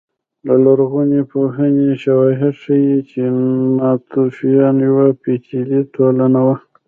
[0.47, 3.21] د لرغونپوهنې شواهد ښيي چې
[3.79, 6.55] ناتوفیان یوه پېچلې ټولنه وه